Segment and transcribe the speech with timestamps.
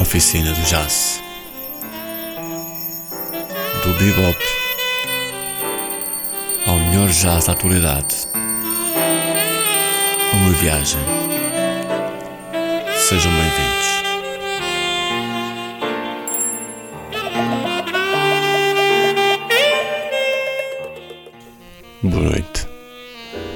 [0.00, 1.22] oficina do jazz.
[3.82, 4.38] Do bebop
[6.66, 8.14] ao melhor jazz da atualidade.
[10.34, 11.00] Uma viagem.
[13.08, 13.86] Sejam bem-vindos.
[22.02, 22.68] Boa noite.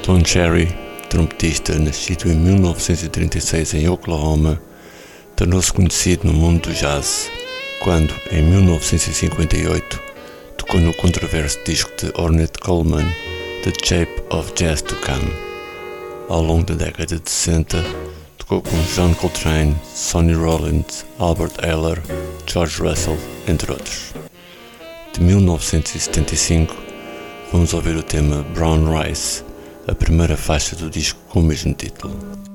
[0.03, 0.75] Tom Cherry,
[1.09, 4.61] trompetista nascido em 1936 em Oklahoma,
[5.41, 7.31] tornou-se conhecido no mundo do jazz
[7.83, 9.99] quando, em 1958,
[10.59, 13.11] tocou no controverso disco de Ornette Coleman,
[13.65, 15.33] The Shape of Jazz to Come.
[16.29, 17.83] Ao longo da década de 60,
[18.37, 22.03] tocou com John Coltrane, Sonny Rollins, Albert Ayler,
[22.47, 23.17] George Russell,
[23.49, 24.13] entre outros.
[25.15, 26.77] De 1975,
[27.51, 29.43] vamos ouvir o tema Brown Rice,
[29.89, 32.50] a primeira faixa do disco com o mesmo título.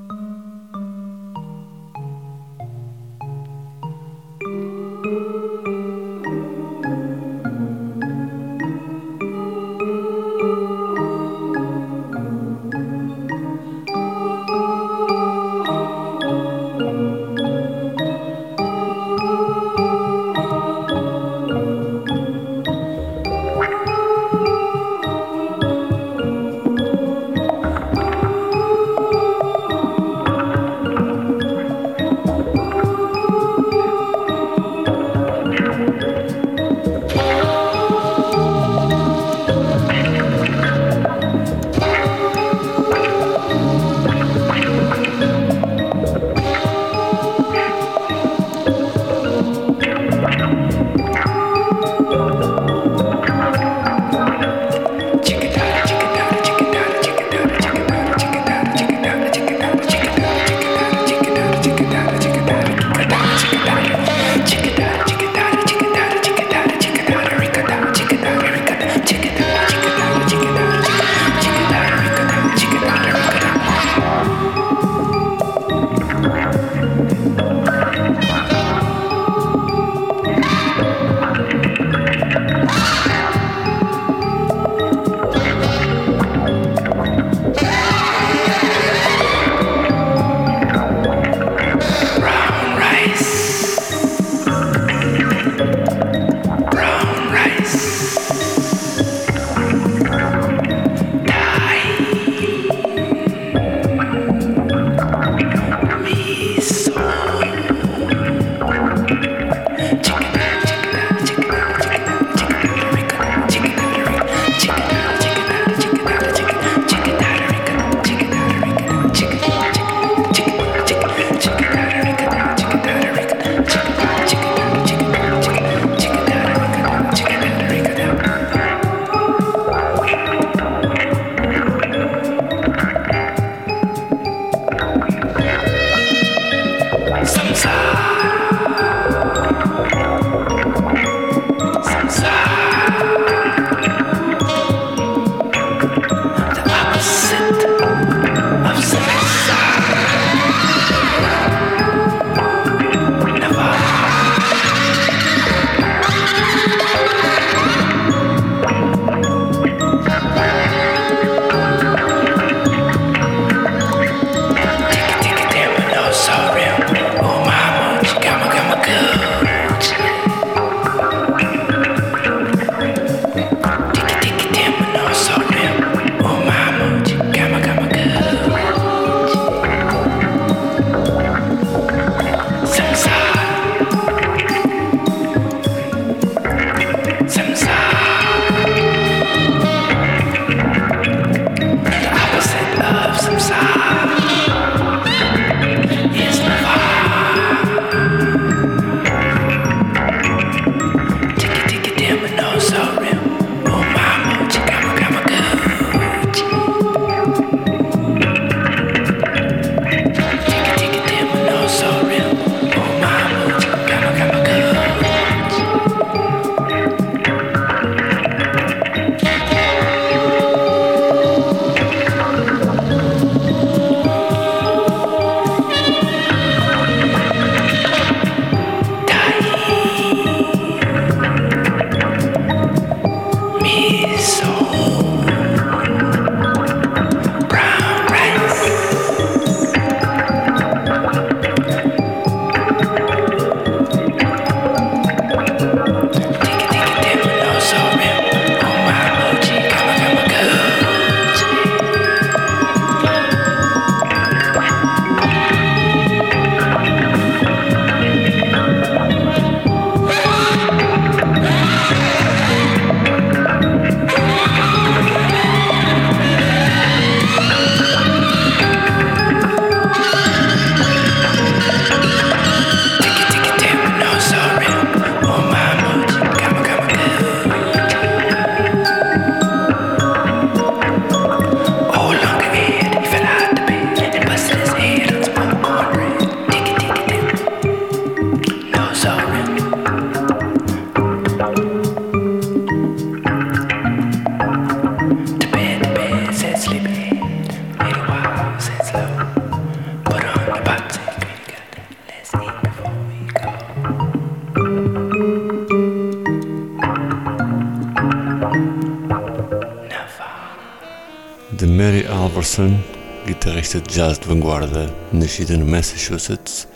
[312.56, 312.80] Robertson,
[313.26, 316.68] guitarrista de jazz de vanguarda, nascida no Massachusetts.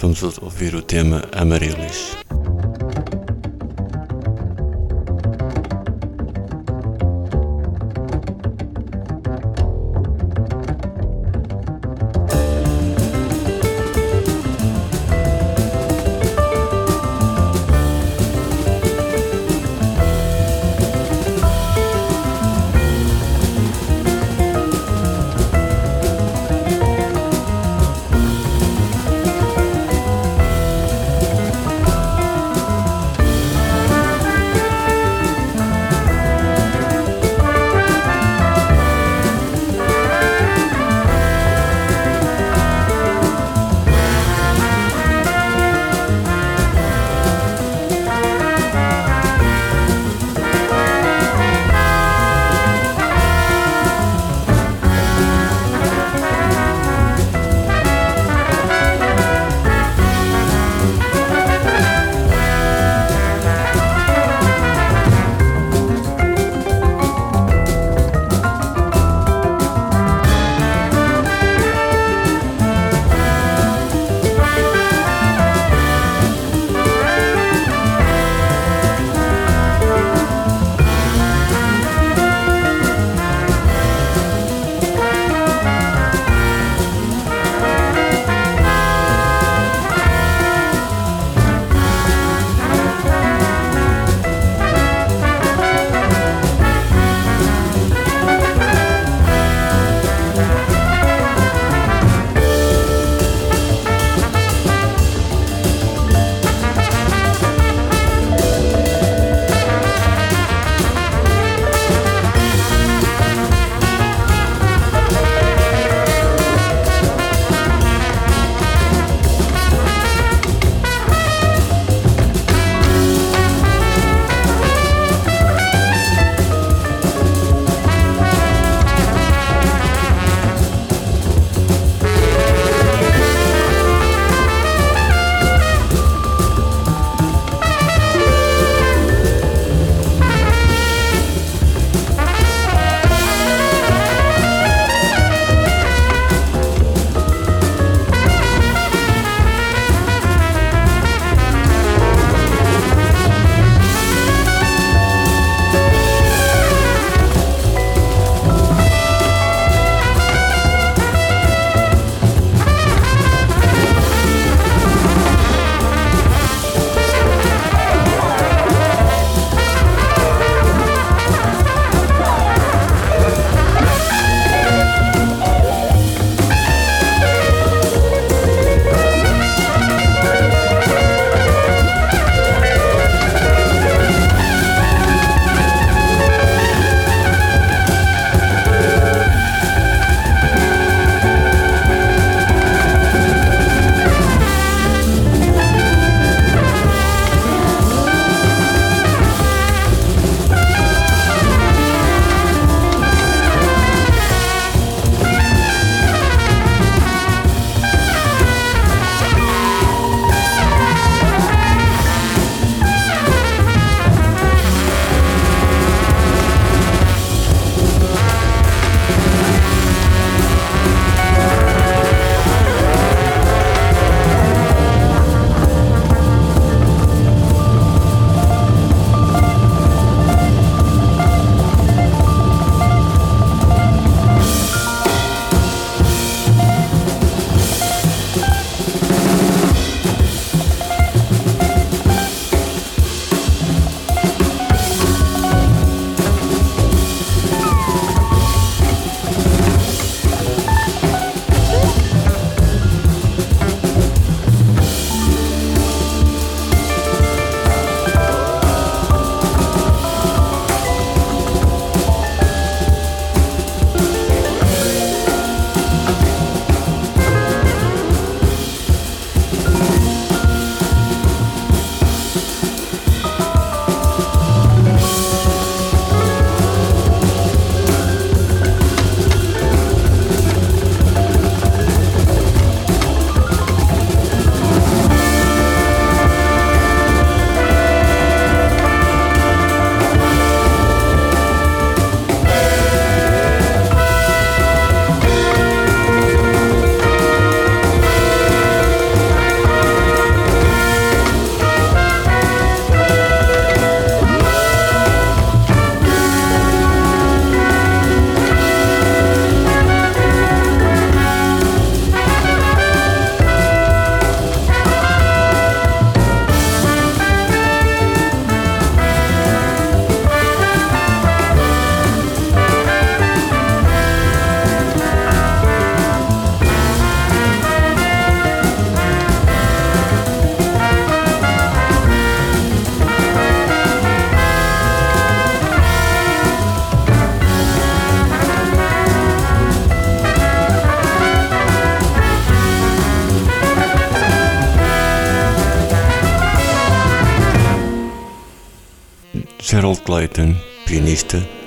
[0.00, 2.27] Vamos ouvir o tema Amaryllis.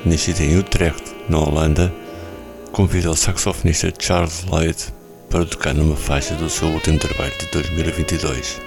[0.05, 1.93] Nascido em Utrecht, na Holanda,
[2.71, 4.77] convida o saxofonista Charles Lloyd
[5.29, 8.59] para tocar numa faixa do seu último trabalho de 2022.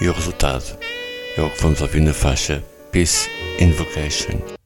[0.00, 0.76] E o resultado
[1.36, 3.28] é o que vamos ouvir na faixa Peace
[3.60, 4.63] Invocation.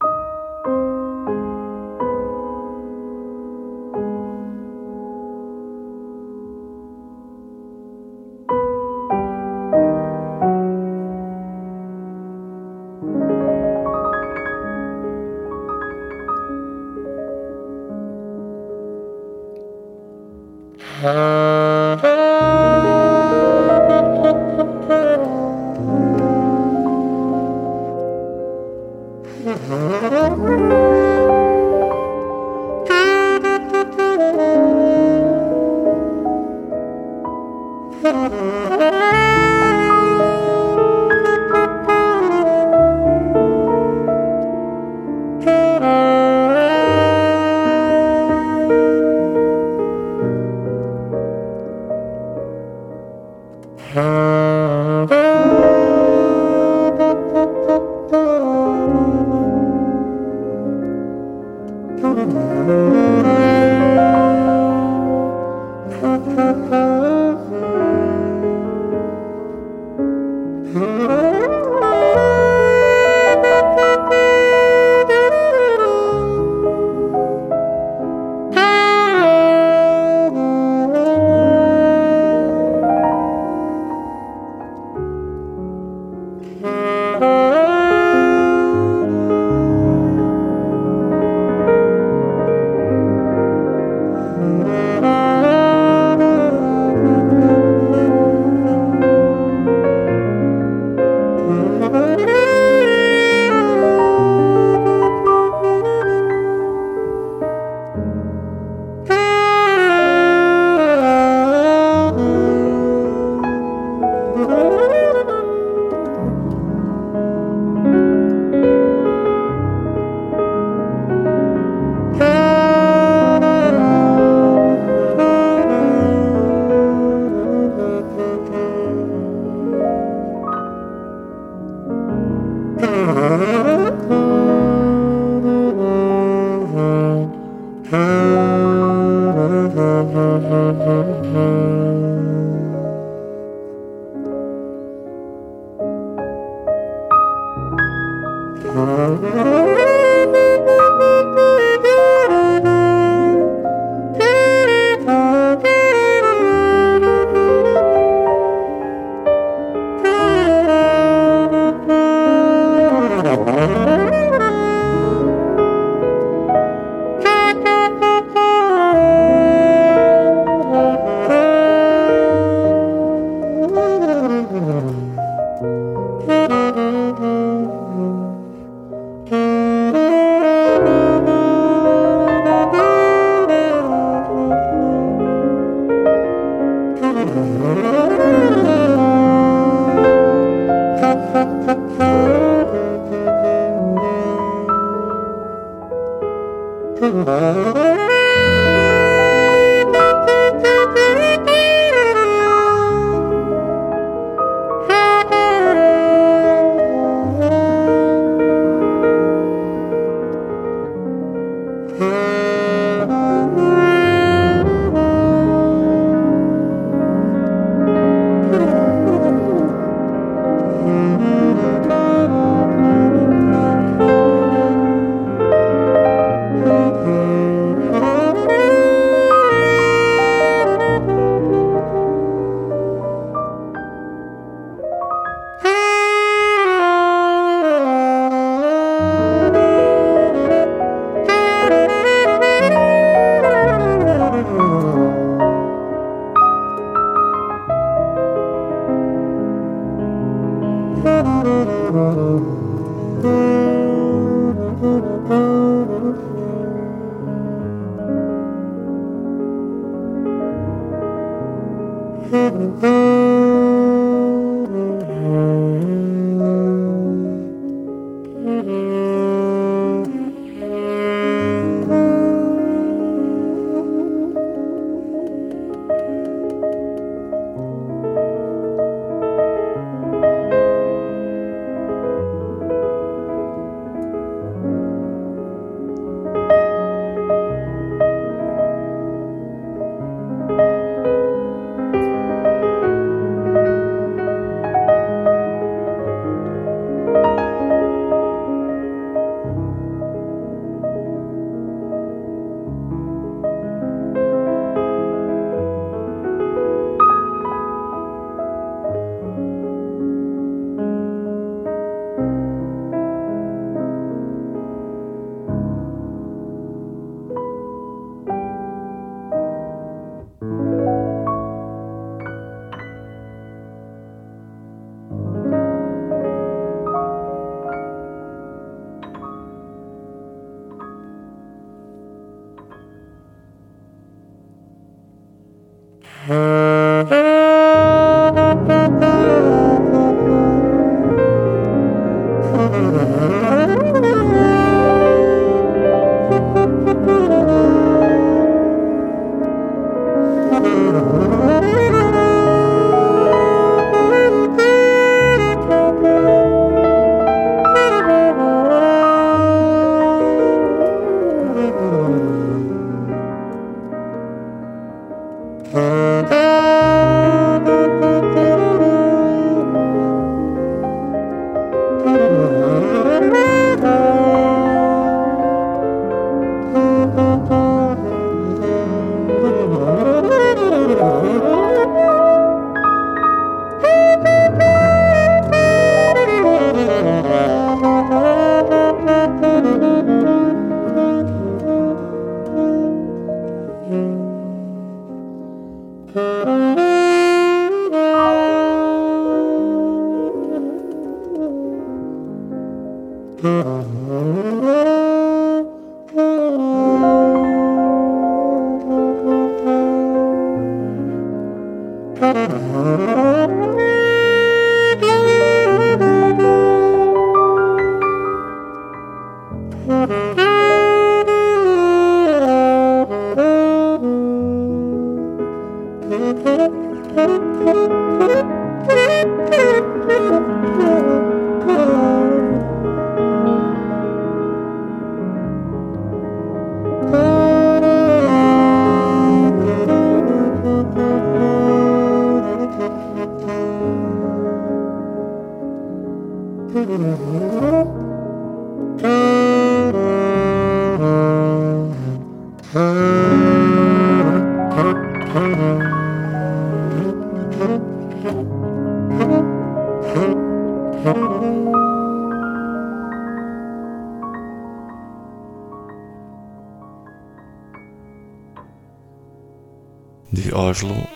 [470.69, 471.09] Oslo,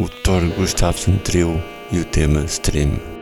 [0.00, 3.15] o Thor Gustafsson Trio e o tema Stream.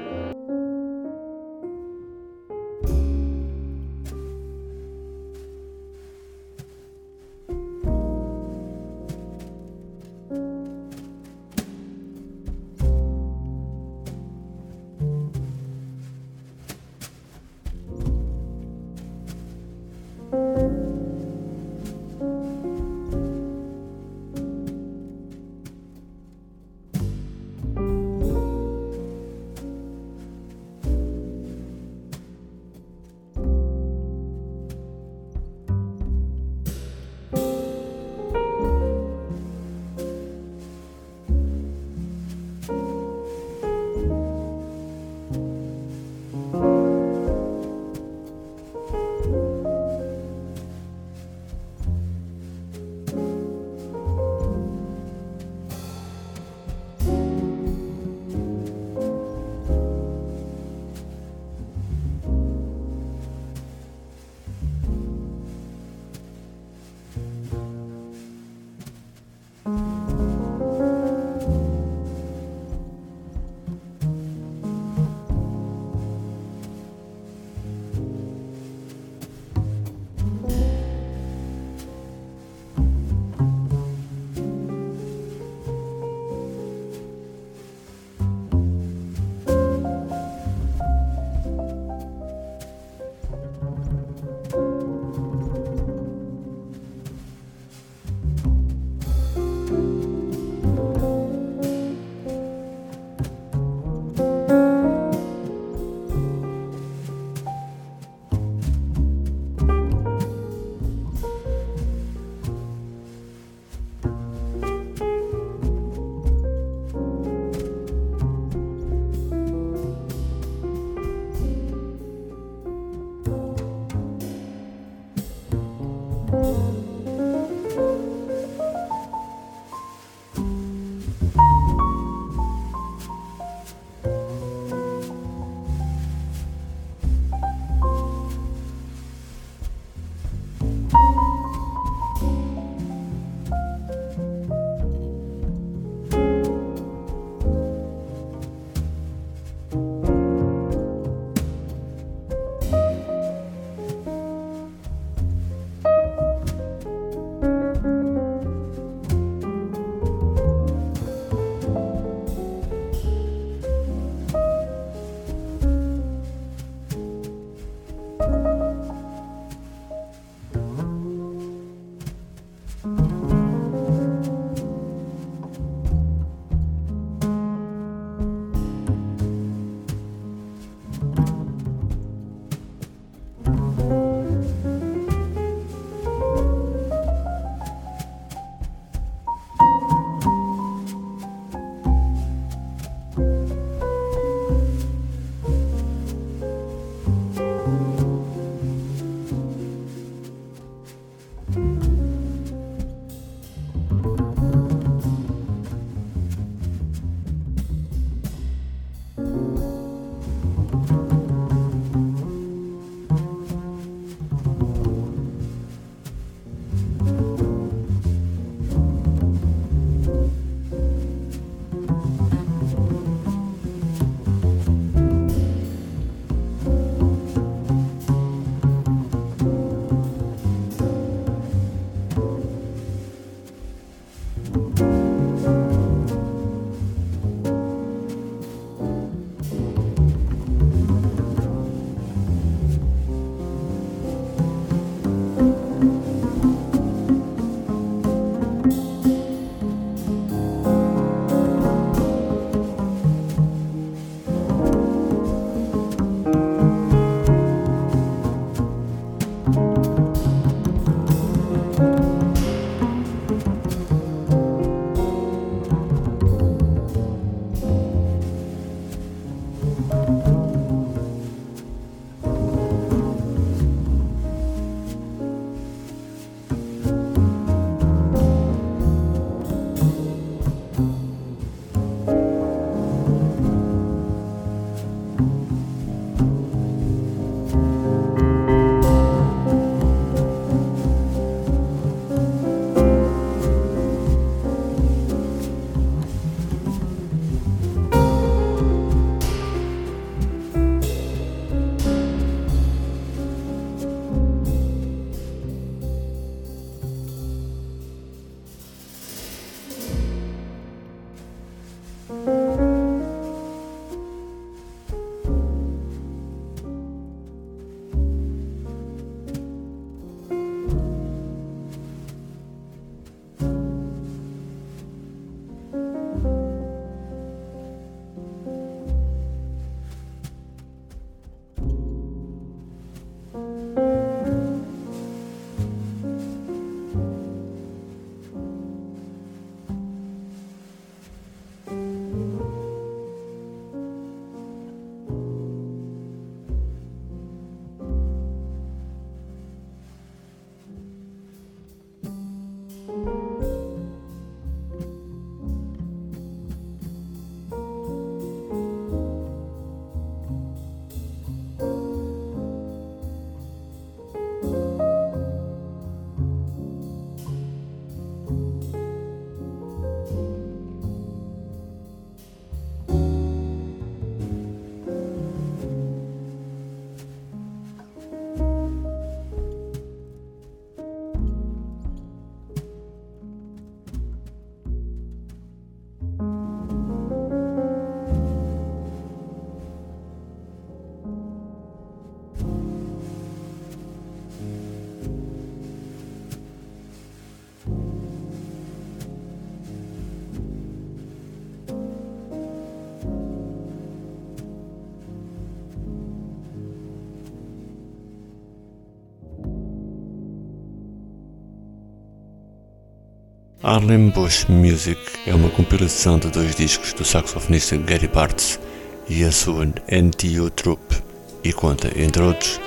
[413.66, 418.60] Harlem Bush Music é uma compilação de dois discos do saxofonista Gary Bartz
[419.08, 421.02] e a sua NTU Troupe
[421.42, 422.60] e conta, entre outros,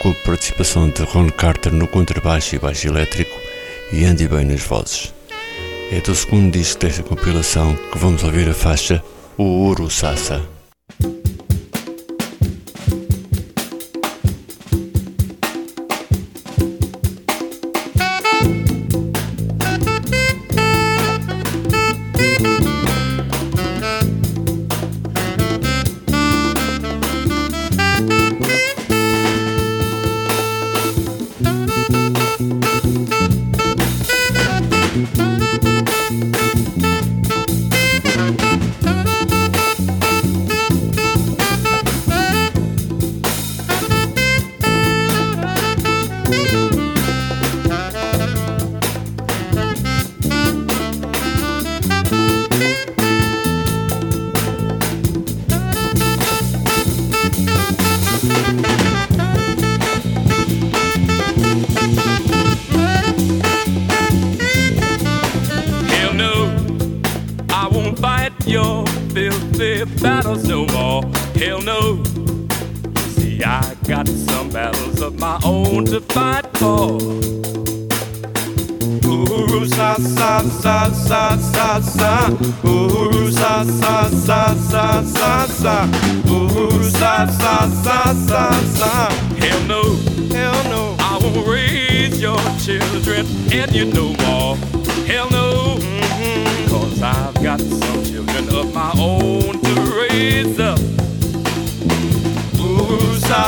[0.00, 3.38] com a participação de Ron Carter no contrabaixo e baixo elétrico
[3.92, 5.12] e Andy Bay nas vozes.
[5.92, 9.04] É do segundo disco desta compilação que vamos ouvir a faixa
[9.36, 10.59] O Uru Sassa.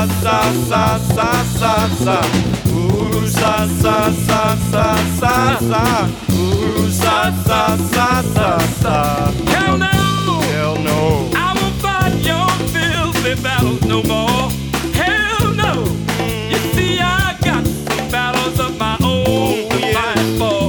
[0.08, 2.20] sa sa sa sa sa
[2.74, 8.48] ooh sa sa sa sa sa sa ooh sa sa sa sa
[8.82, 8.96] sa
[9.46, 14.50] hell no hell no I won't fight your filthy battles no more
[14.92, 15.72] hell no
[16.50, 20.62] you see I got some battles of my own to fight for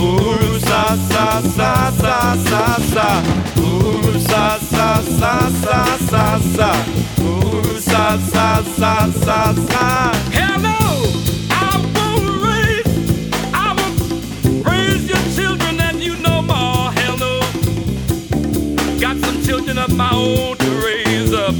[0.00, 2.16] ooh sa sa sa sa
[2.48, 2.62] sa
[2.94, 3.08] sa
[3.60, 7.15] ooh sa sa sa sa sa sa
[7.80, 10.12] Sa, sa, sa, sa, sa.
[10.32, 10.78] Hello,
[11.50, 11.54] I
[12.46, 12.90] raise,
[13.54, 13.66] I
[14.70, 16.90] raise your children and you more.
[16.92, 17.40] Hello,
[19.00, 21.54] got some children of my own to raise up.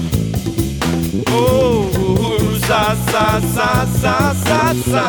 [2.66, 5.04] Sa, sa, sa, sa, sa, sa.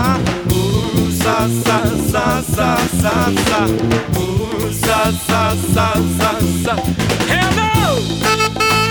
[1.24, 1.78] Sa, sa,
[2.12, 3.14] sa, sa, sa,
[3.48, 3.60] sa.
[4.86, 5.42] Sa, sa,
[5.74, 6.32] sa, sa,
[6.64, 6.76] sa.
[7.28, 8.87] Hello.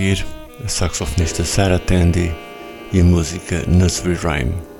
[0.00, 0.26] seguir,
[0.64, 2.34] a saxofonista Sarah Tandy
[2.90, 4.79] e a música Nursery Rhyme.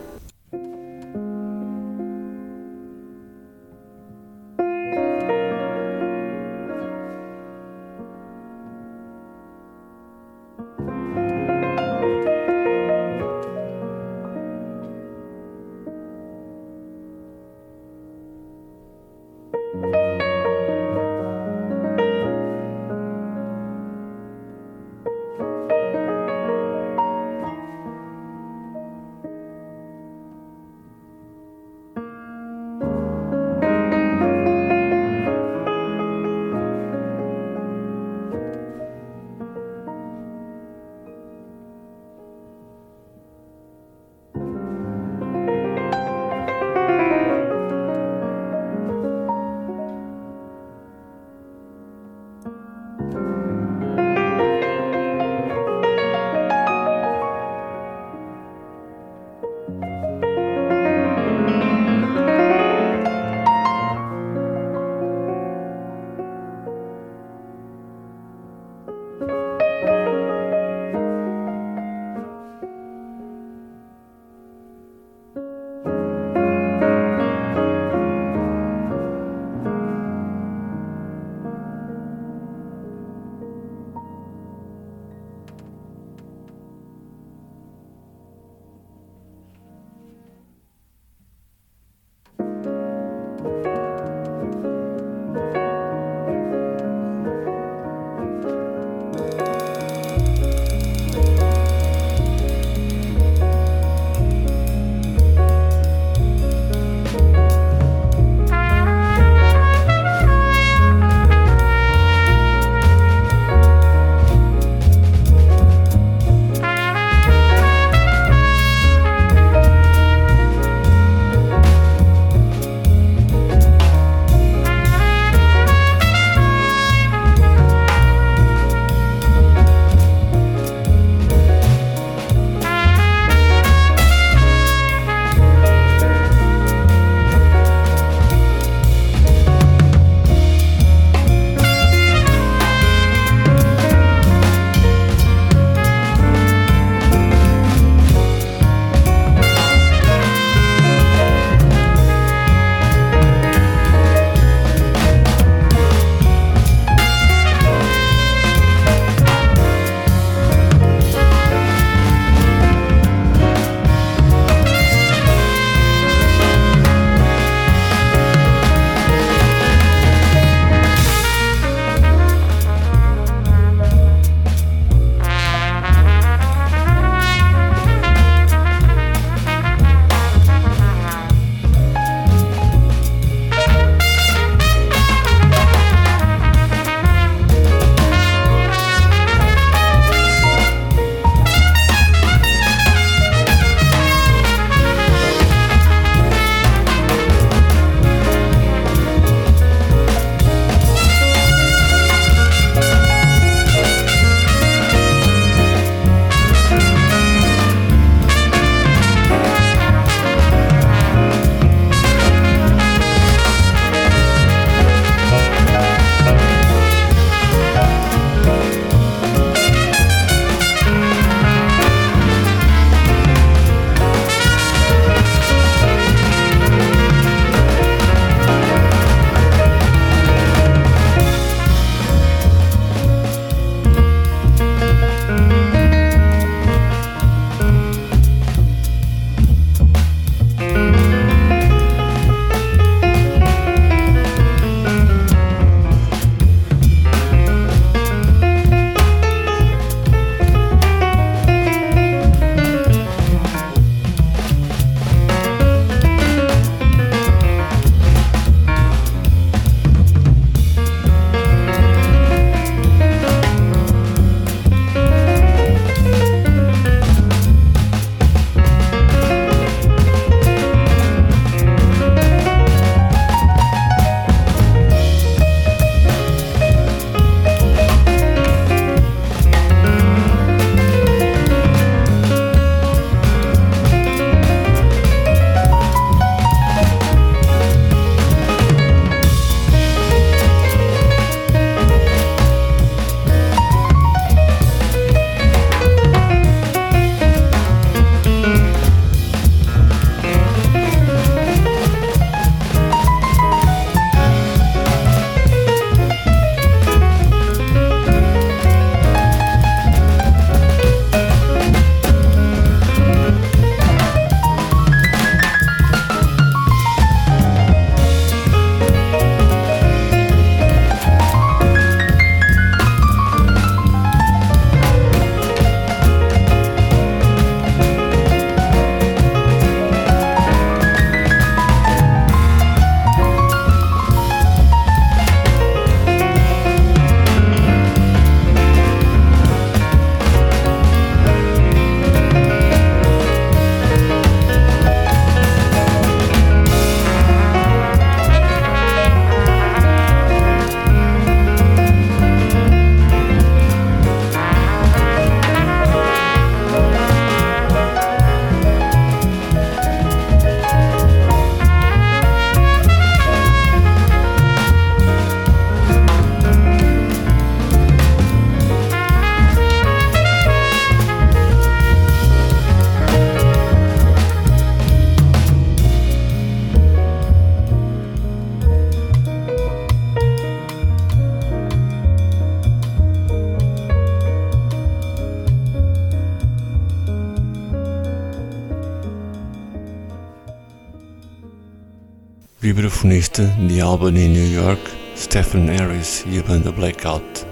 [393.21, 394.81] Vibrafonista de Albany, New York,
[395.15, 397.47] Stephen Harris e a banda Blackout.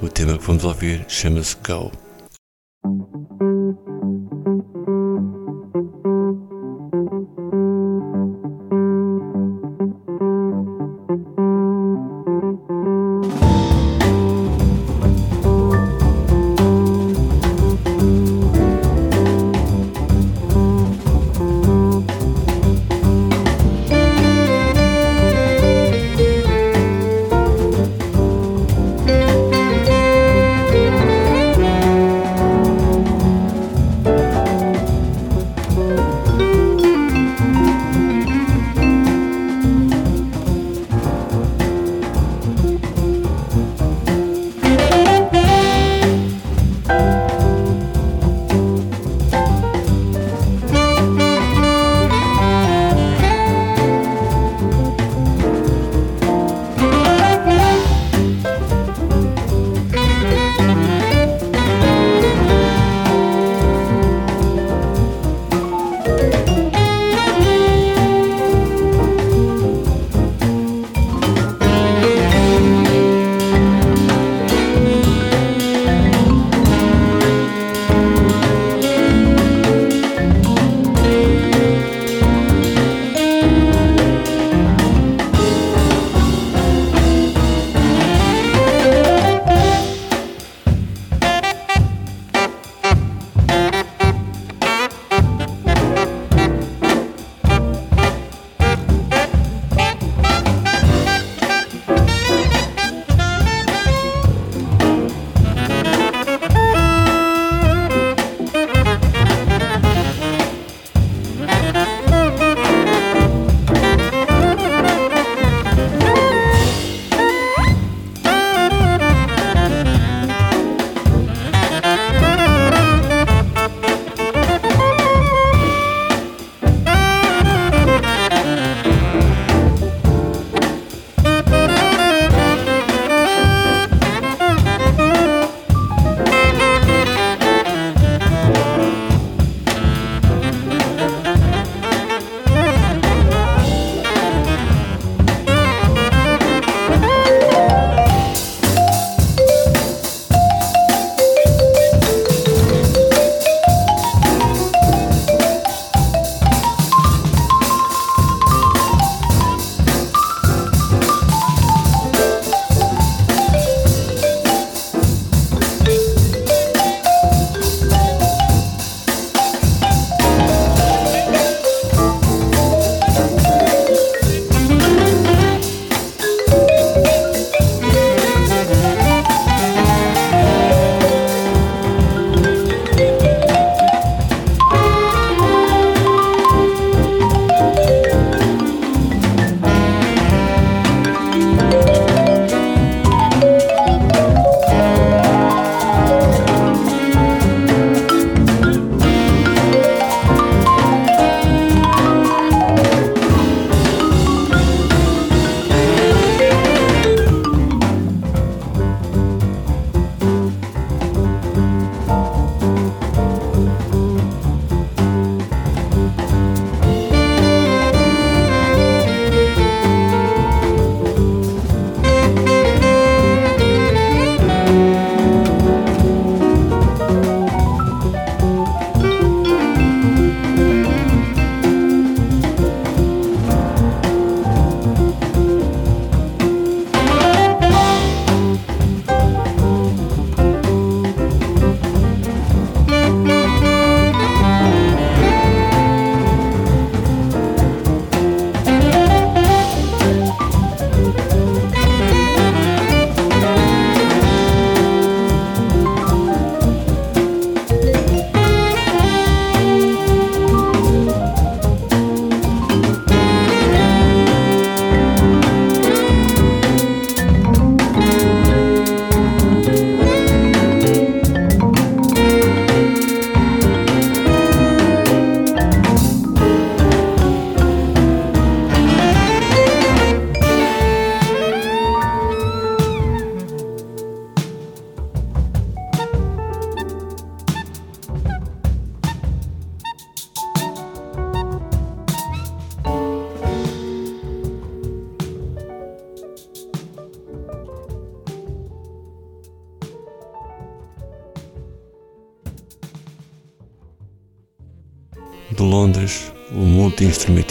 [0.00, 2.07] O tema que vamos ouvir chama-se Go.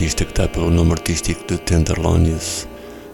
[0.08, 2.68] Multi-instrumentista que dá pelo nome artístico de Tenderlonius,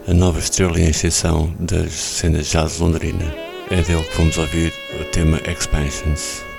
[0.07, 3.33] a nova estrela em exceção das cenas jazz londrina.
[3.71, 6.52] É dele que vamos ouvir o tema Expansions.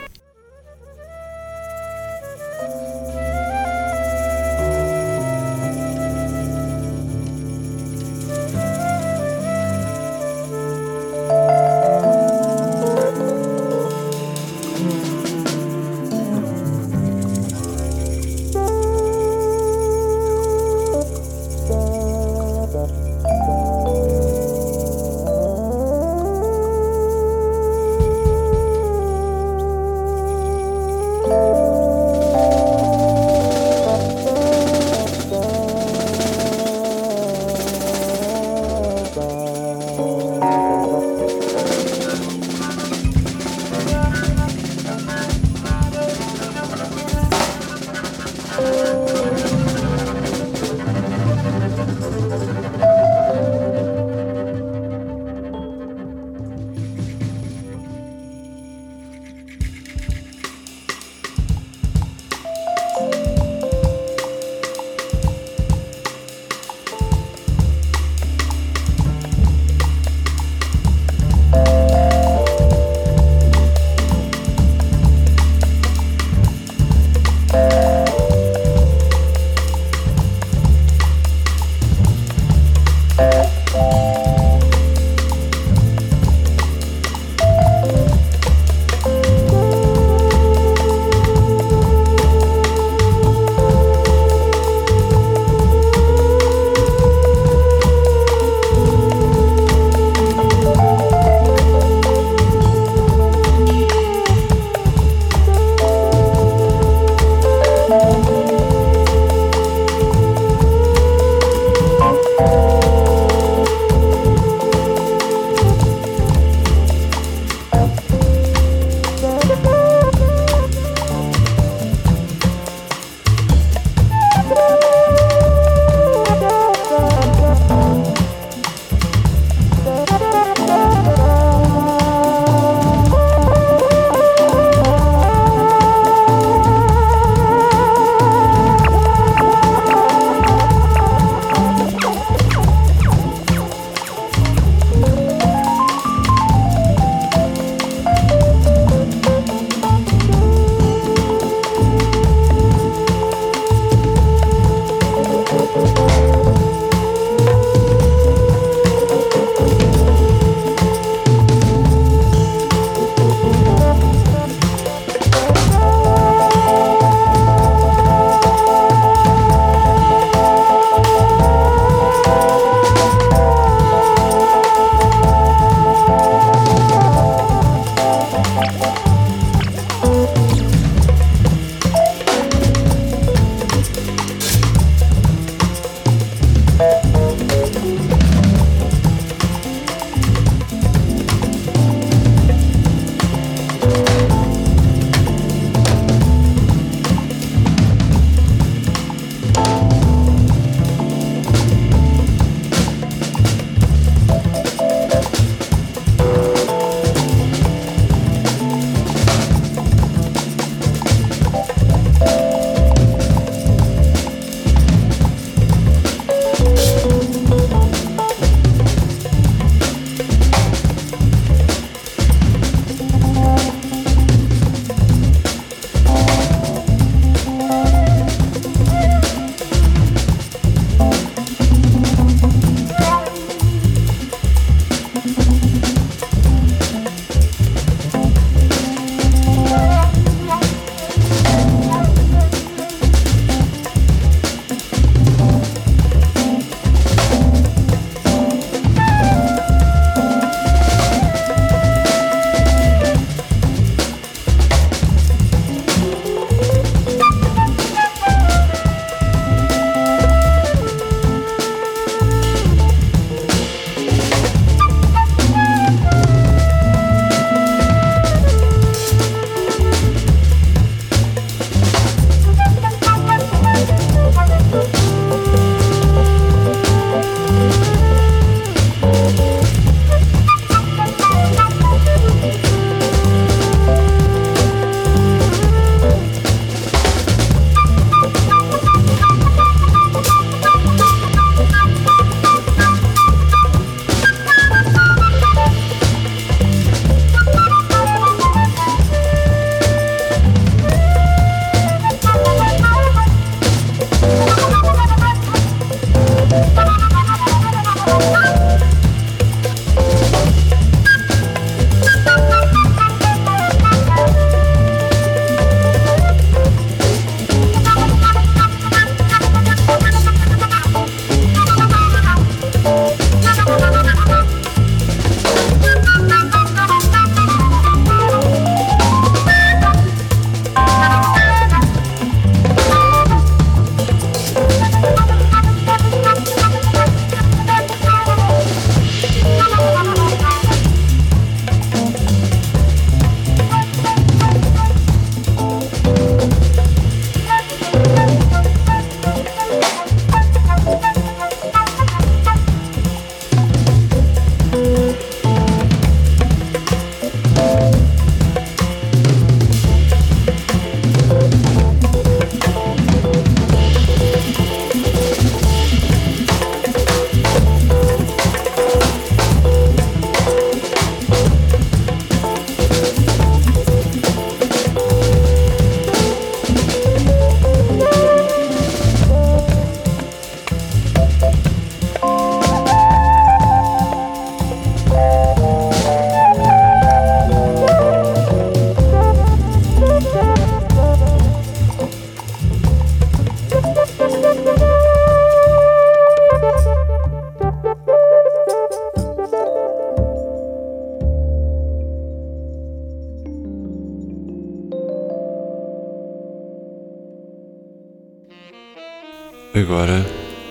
[409.84, 410.24] Agora,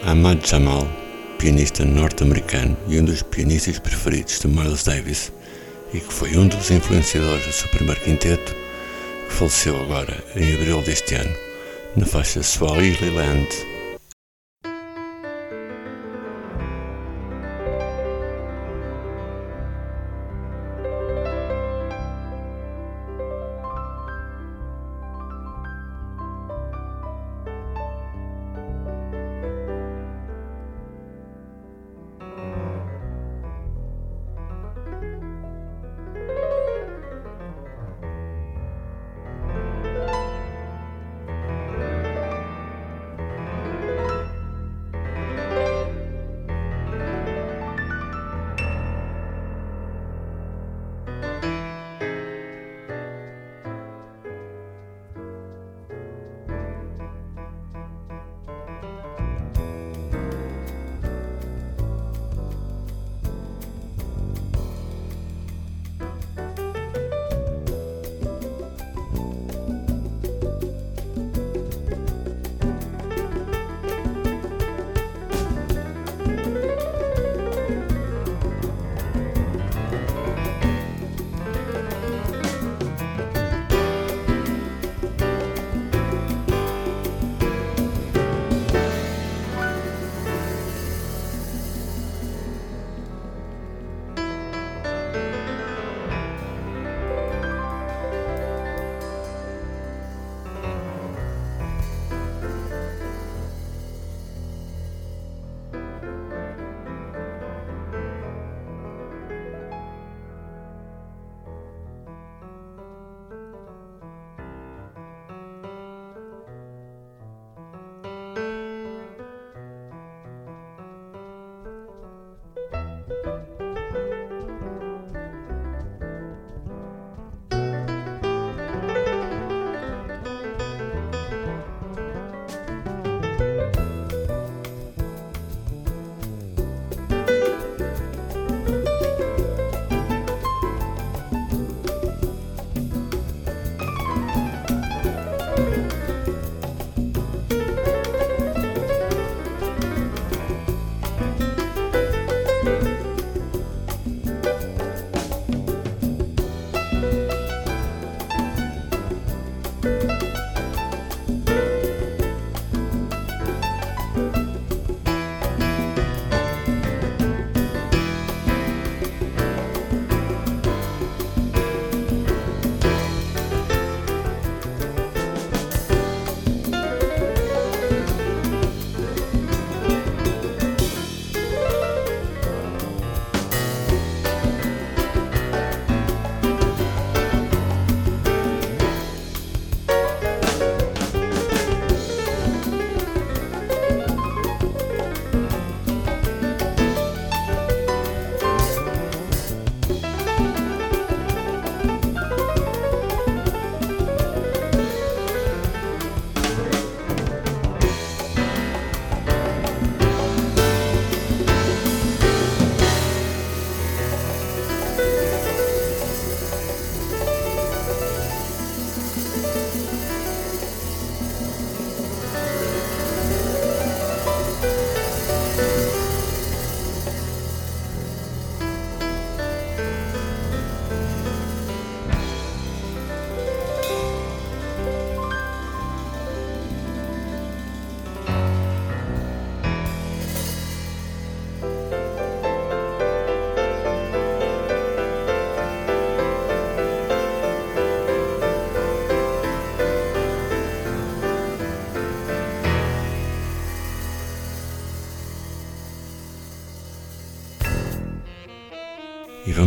[0.07, 0.87] Ahmad Jamal,
[1.37, 5.31] pianista norte-americano e um dos pianistas preferidos de Miles Davis,
[5.93, 8.55] e que foi um dos influenciadores do seu primeiro quinteto,
[9.27, 11.31] que faleceu agora em abril deste ano,
[11.95, 13.49] na faixa Swahili Land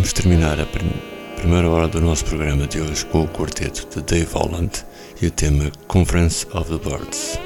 [0.07, 0.66] vamos terminar a
[1.36, 4.84] primeira hora do nosso programa de hoje com o quarteto de Dave Holland
[5.20, 7.45] e o tema Conference of the Birds.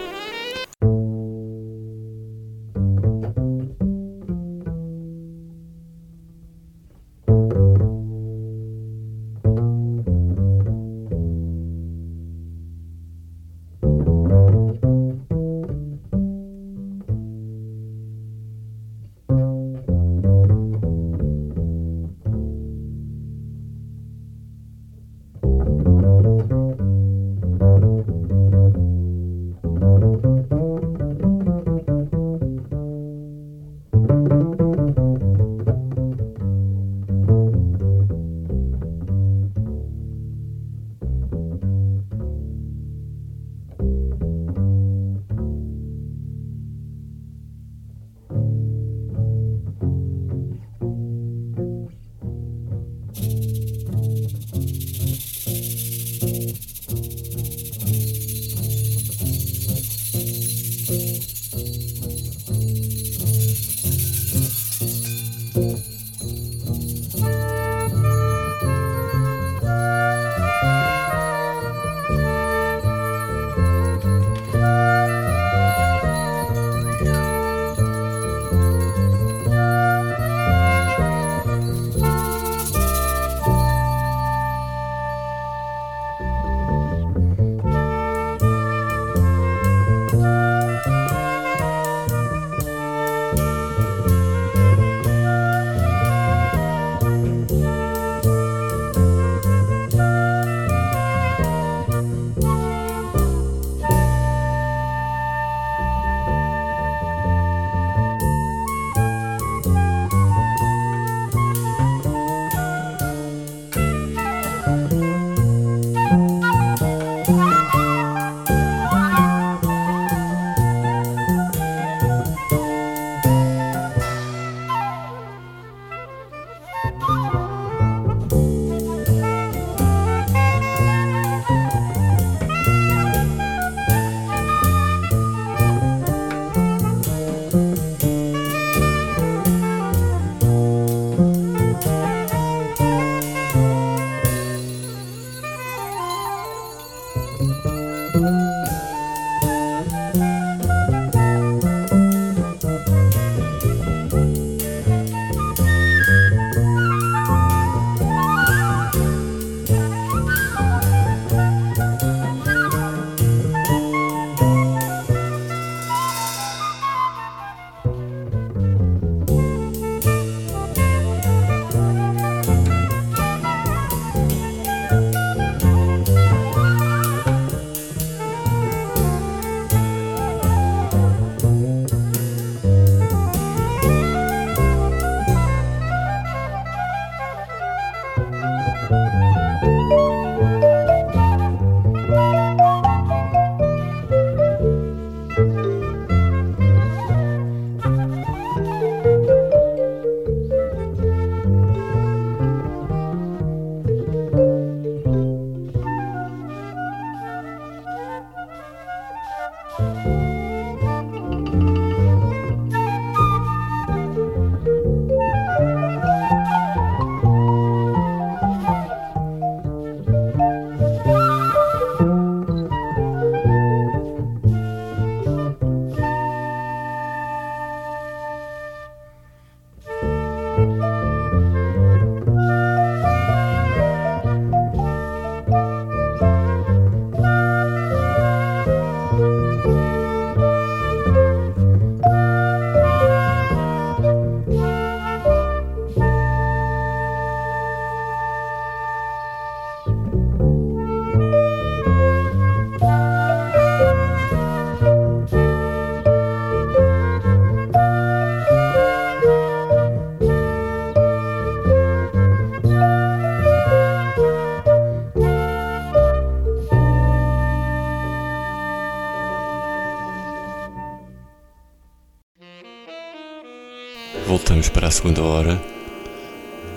[275.21, 275.63] Para a segunda hora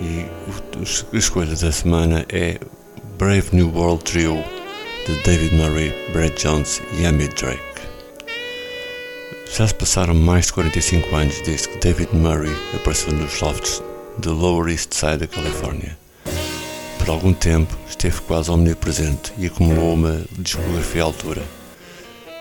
[0.00, 0.26] e
[1.12, 2.58] a escolha da semana é
[3.18, 4.44] Brave New World Trio
[5.06, 7.62] de David Murray, Brad Jones e Amy Drake.
[9.56, 13.82] Já se passaram mais de 45 anos desde que David Murray apareceu nos lofts
[14.18, 15.96] de Lower East Side da Califórnia.
[16.98, 21.42] Por algum tempo esteve quase omnipresente e acumulou uma discografia à altura.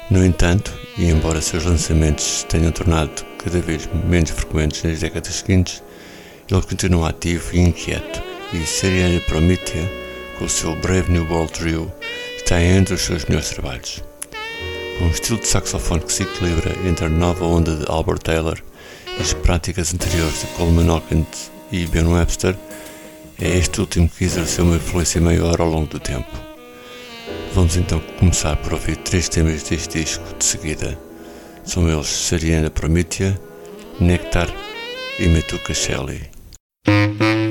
[0.09, 5.35] No entanto, e embora seus lançamentos se tenham tornado cada vez menos frequentes nas décadas
[5.35, 5.83] seguintes,
[6.49, 8.21] ele continua ativo e inquieto,
[8.53, 9.89] e Seriana Prometheus,
[10.37, 11.91] com o seu Brave New World Trio,
[12.37, 14.03] está entre os seus melhores trabalhos.
[14.97, 18.59] Com um estilo de saxofone que se equilibra entre a nova onda de Albert Taylor
[19.17, 22.55] e as práticas anteriores de Coleman Hawkins e Ben Webster,
[23.41, 26.31] é este último que exerceu uma influência maior ao longo do tempo.
[27.53, 30.99] Vamos então começar por ouvir três temas deste disco de seguida.
[31.63, 33.39] São eles Sariana Prometia,
[33.99, 34.49] Nectar
[35.19, 36.32] e Metuca Shelley.
[36.85, 37.42] Música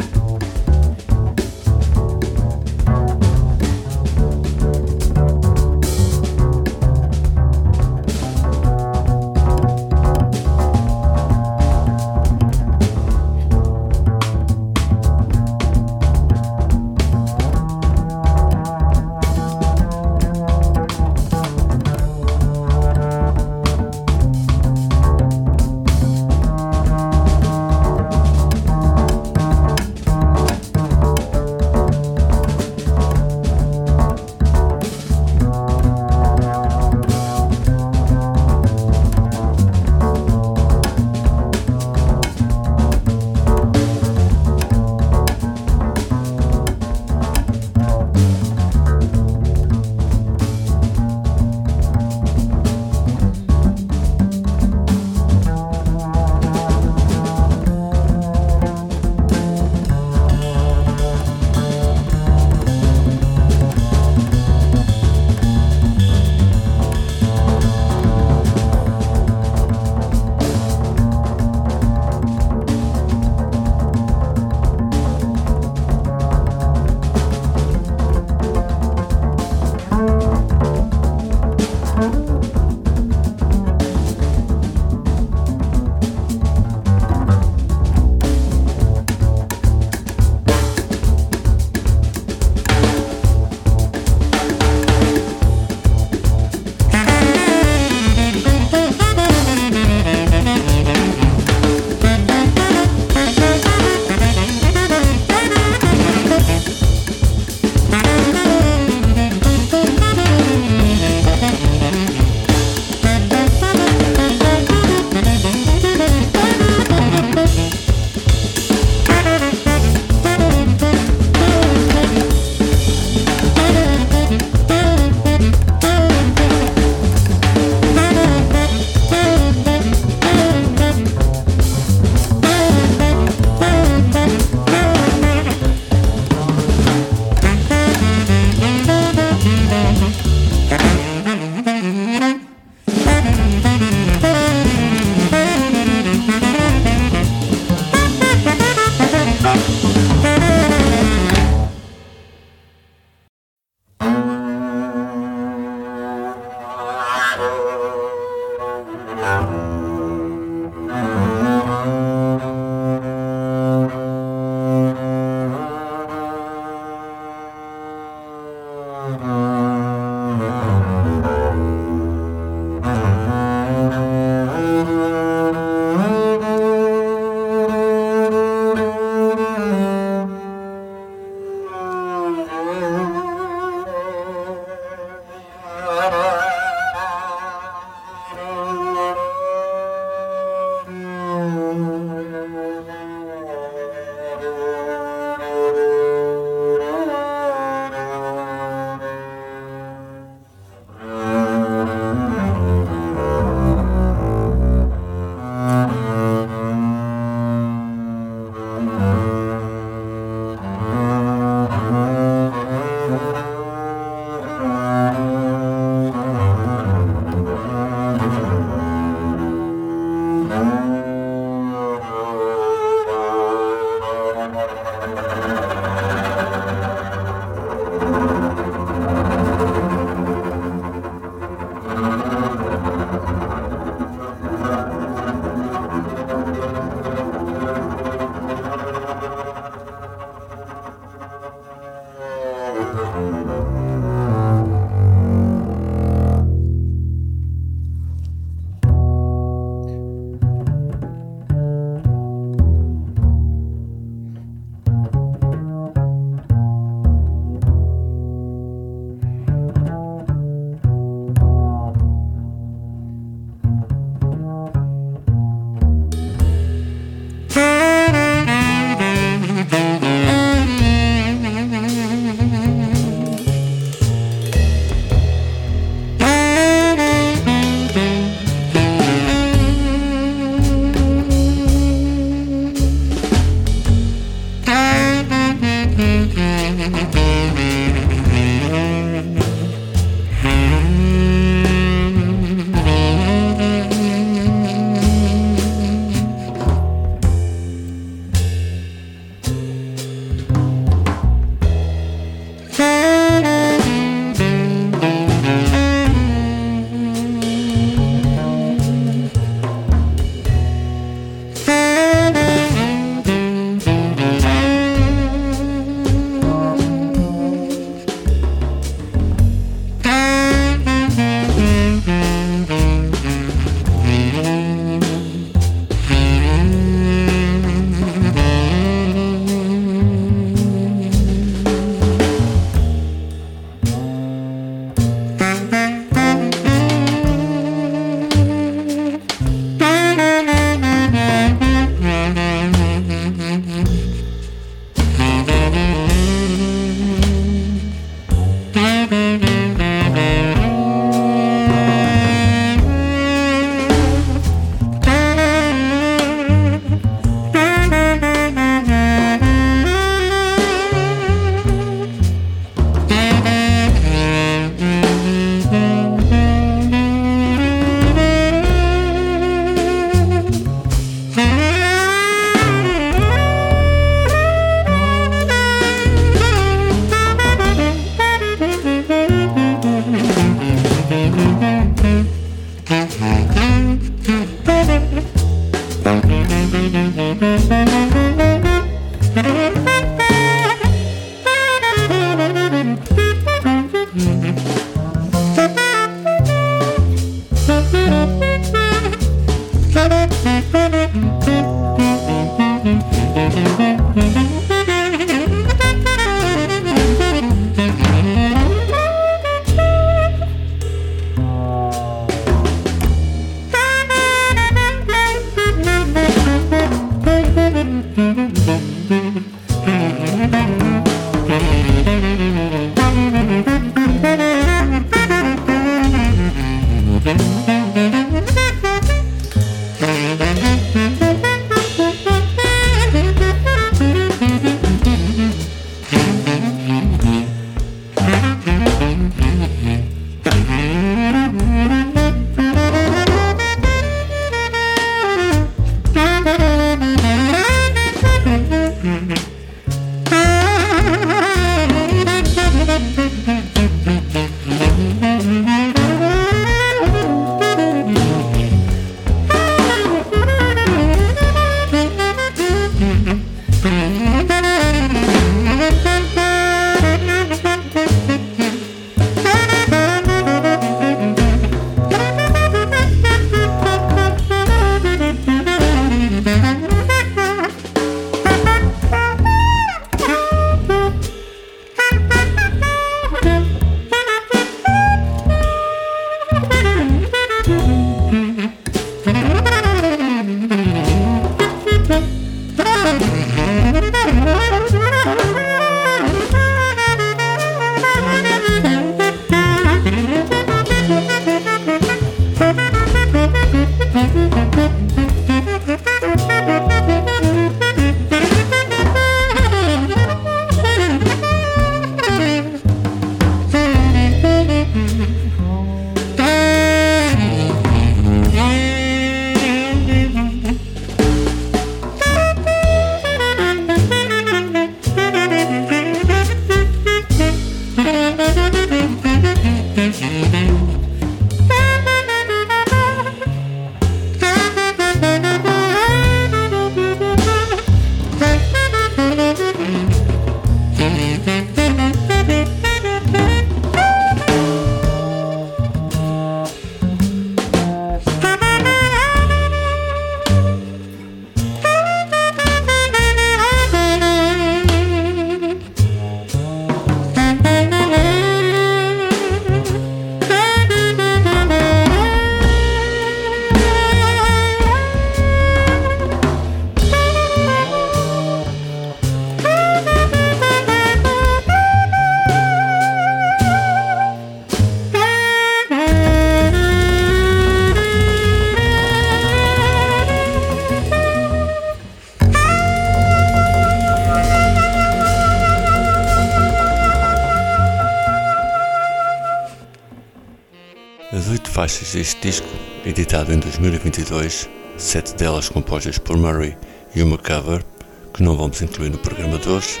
[591.70, 592.68] faixas deste disco,
[593.04, 596.76] editado em 2022, sete delas compostas por Murray
[597.14, 597.84] e uma cover,
[598.32, 600.00] que não vamos incluir no programa de hoje,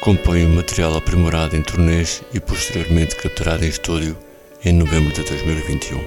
[0.00, 4.16] compõem um material aprimorado em turnês e posteriormente capturado em estúdio
[4.64, 5.98] em novembro de 2021.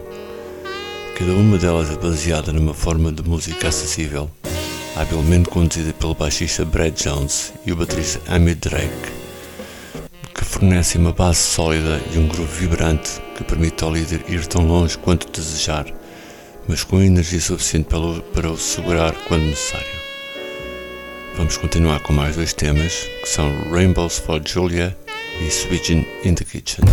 [1.18, 4.30] Cada uma delas é baseada numa forma de música acessível,
[4.95, 9.16] habilmente conduzida pelo baixista Brad Jones e o baterista Amit Drake,
[10.38, 14.68] que fornecem uma base sólida e um groove vibrante que permite ao líder ir tão
[14.68, 15.88] longe quanto desejar,
[16.68, 17.89] mas com energia suficiente
[18.34, 19.97] para o segurar quando necessário.
[21.35, 24.95] Vamos continuar com mais dois temas, que são Rainbows for Julia
[25.41, 26.85] e Switching in the Kitchen.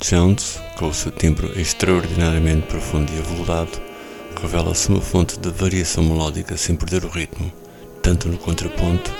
[0.00, 3.70] Jones, com o seu timbre extraordinariamente profundo e aveludado,
[4.40, 7.52] revela-se uma fonte de variação melódica sem perder o ritmo,
[8.02, 9.12] tanto no contraponto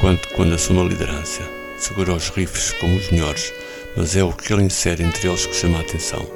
[0.00, 1.42] quanto quando assume a liderança.
[1.78, 3.52] Segura os riffs como os melhores,
[3.94, 6.26] mas é o que ele insere entre eles que chama a atenção.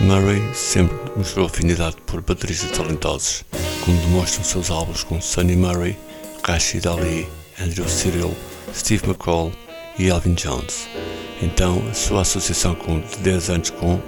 [0.00, 3.44] Murray sempre mostrou afinidade por bateristas talentosos,
[3.82, 5.96] como demonstram seus álbuns com Sonny Murray,
[6.46, 7.26] Rashid Ali,
[7.58, 8.36] Andrew Cyril,
[8.74, 9.50] Steve McCall
[9.98, 10.86] e Elvin Jones.
[11.44, 14.02] Então, sua associação com, de 10 anos com uh,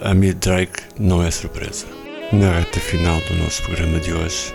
[0.00, 1.84] Amir Drake não é surpresa.
[2.32, 4.54] Na reta final do nosso programa de hoje,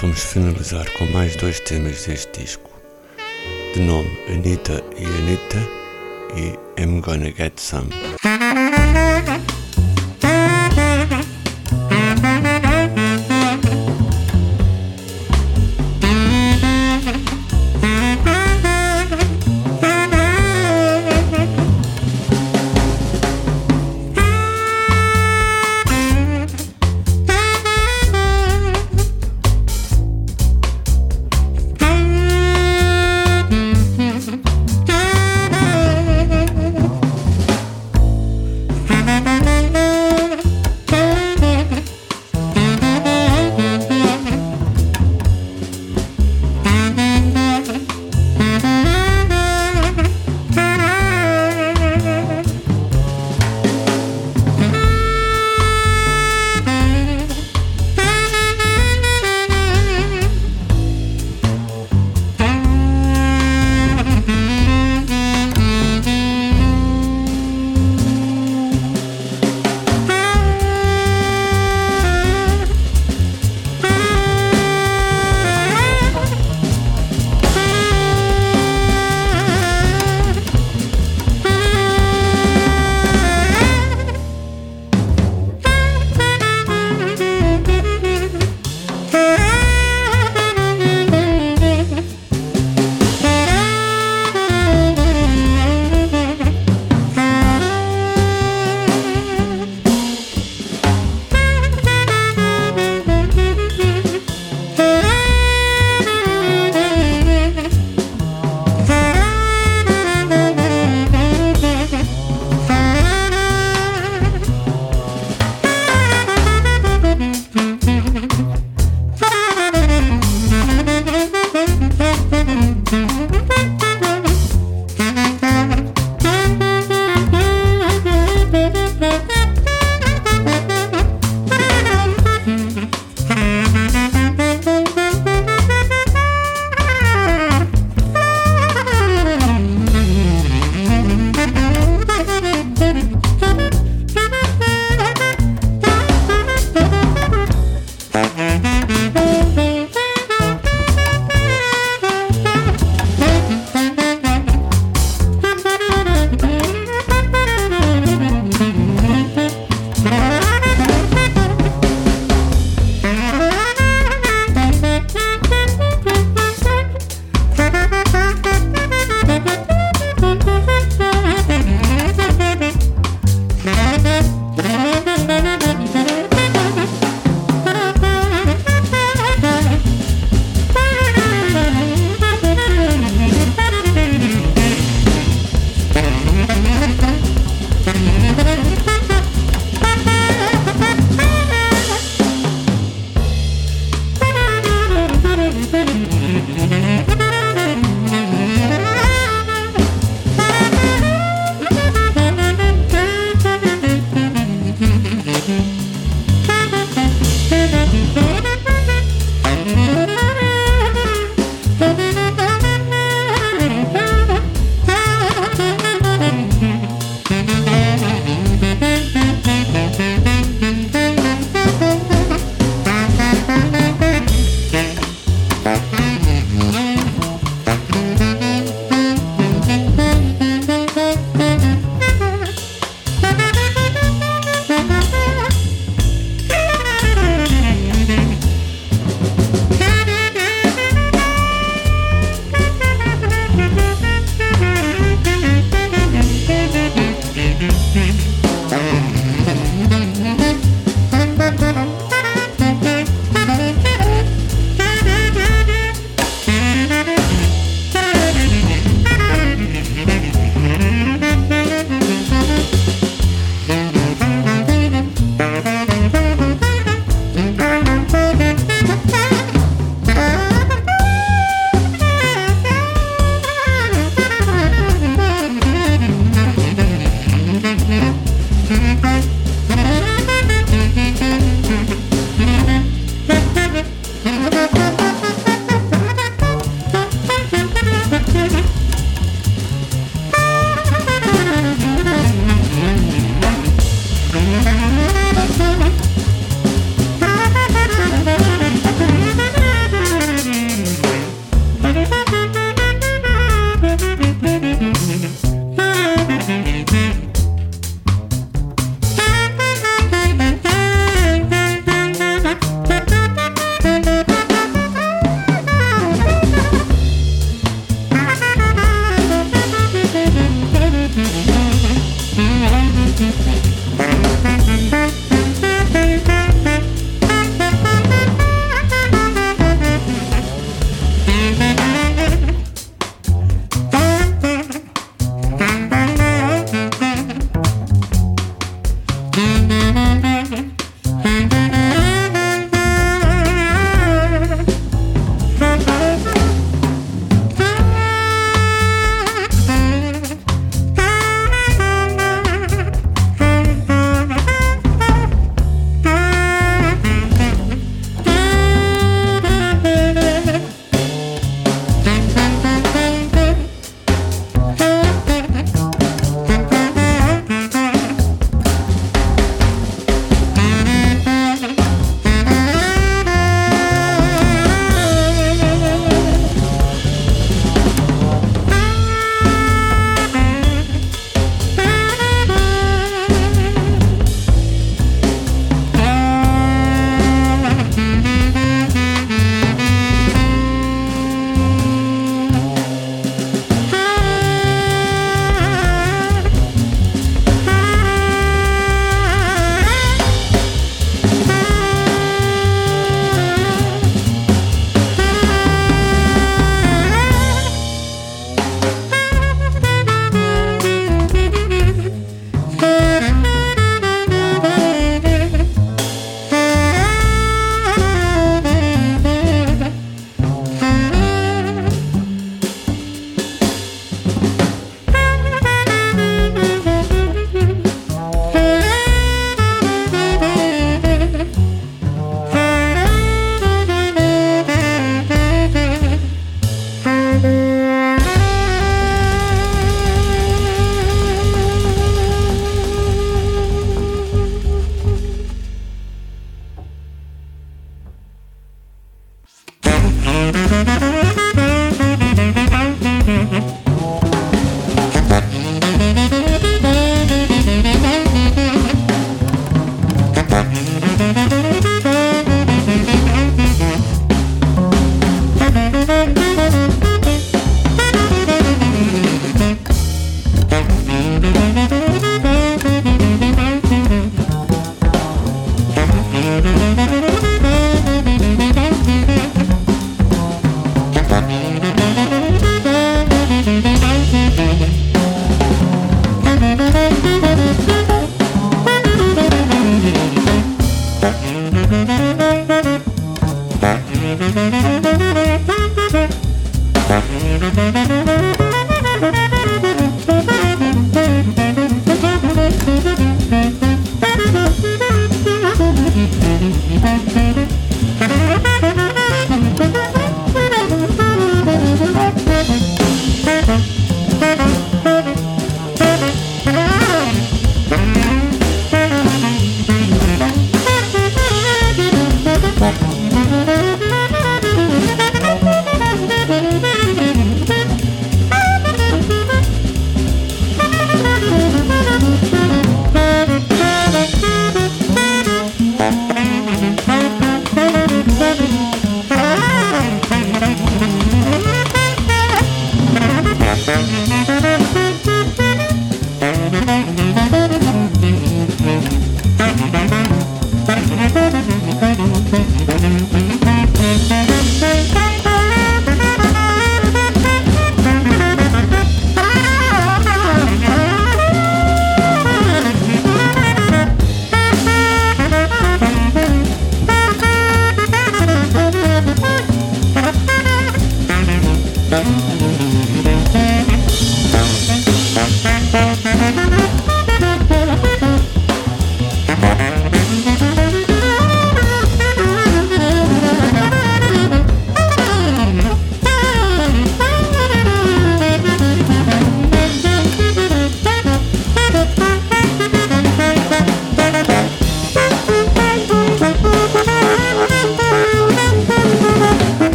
[0.00, 2.70] vamos finalizar com mais dois temas deste disco,
[3.74, 5.68] de nome Anita e Anita
[6.36, 7.90] e I'm Gonna Get Some.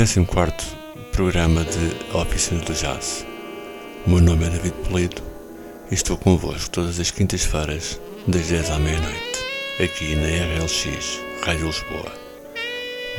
[0.00, 0.24] 14
[1.12, 3.26] programa de Oficina do Jazz.
[4.06, 5.22] O meu nome é David Polido
[5.90, 9.44] e estou convosco todas as quintas-feiras, das 10 à meia-noite,
[9.78, 12.12] aqui na RLX, Rádio Lisboa.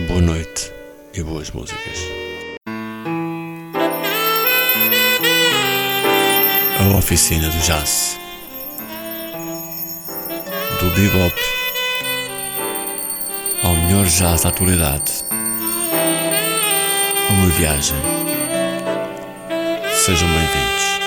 [0.08, 0.74] Boa noite
[1.14, 2.00] e boas músicas.
[6.80, 8.18] A Oficina do Jazz.
[10.80, 11.40] Do bebop
[13.64, 15.31] ao melhor jazz da atualidade.
[17.42, 17.98] Uma viagem.
[19.96, 21.01] Sejam bem-vindos.